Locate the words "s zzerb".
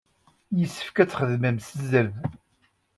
1.61-2.15